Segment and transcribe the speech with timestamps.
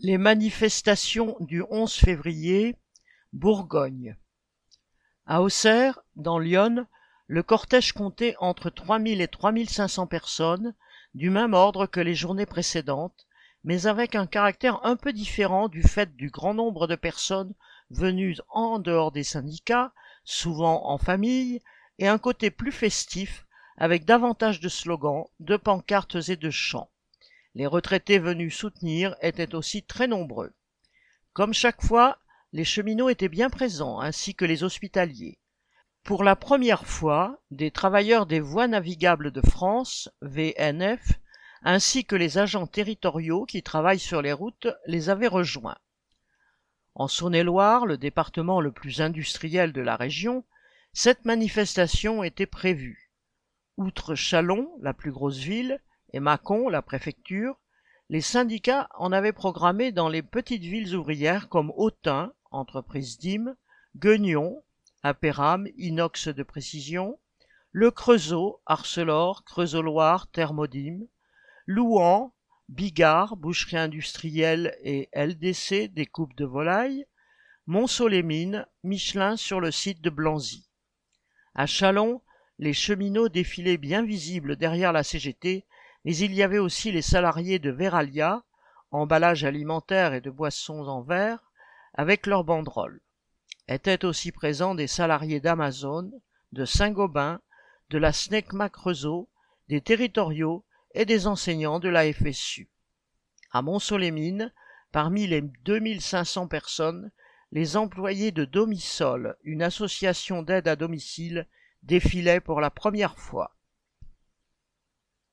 [0.00, 2.76] Les manifestations du 11 février,
[3.32, 4.16] Bourgogne.
[5.26, 6.86] À Auxerre, dans l'Yonne,
[7.26, 10.72] le cortège comptait entre 3000 et 3500 personnes,
[11.14, 13.26] du même ordre que les journées précédentes,
[13.64, 17.54] mais avec un caractère un peu différent du fait du grand nombre de personnes
[17.90, 19.92] venues en dehors des syndicats,
[20.22, 21.60] souvent en famille,
[21.98, 26.88] et un côté plus festif, avec davantage de slogans, de pancartes et de chants.
[27.58, 30.52] Les retraités venus soutenir étaient aussi très nombreux.
[31.32, 32.20] Comme chaque fois,
[32.52, 35.40] les cheminots étaient bien présents, ainsi que les hospitaliers.
[36.04, 41.18] Pour la première fois, des travailleurs des voies navigables de France, VNF,
[41.64, 45.78] ainsi que les agents territoriaux qui travaillent sur les routes les avaient rejoints.
[46.94, 50.44] En Saône-et-Loire, le département le plus industriel de la région,
[50.92, 53.10] cette manifestation était prévue.
[53.76, 55.80] Outre Chalon, la plus grosse ville,
[56.12, 57.58] et Mâcon, la préfecture,
[58.08, 63.54] les syndicats en avaient programmé dans les petites villes ouvrières comme Autun, entreprise d'Im,
[63.96, 64.62] Guignon,
[65.02, 67.18] Apéram, inox de précision,
[67.70, 71.06] Le Creusot, Arcelor, Creusot-Loire, Thermodyme,
[71.66, 72.32] Louan,
[72.68, 77.06] Bigard, boucherie industrielle et LDC, découpe de volaille,
[77.66, 80.68] Montceau-les-Mines, Michelin sur le site de Blanzy.
[81.54, 82.22] À Chalon,
[82.58, 85.66] les cheminots défilaient bien visibles derrière la CGT
[86.08, 88.42] mais il y avait aussi les salariés de Veralia,
[88.92, 91.52] emballage alimentaire et de boissons en verre,
[91.92, 93.02] avec leurs banderoles.
[93.68, 96.10] Étaient aussi présents des salariés d'Amazon,
[96.52, 97.42] de Saint-Gobain,
[97.90, 99.28] de la SNECMA Creusot,
[99.68, 100.64] des territoriaux
[100.94, 102.70] et des enseignants de la FSU.
[103.52, 104.50] À Montceau-les-Mines,
[104.92, 107.10] parmi les 2500 personnes,
[107.52, 111.46] les employés de Domisol, une association d'aide à domicile,
[111.82, 113.57] défilaient pour la première fois.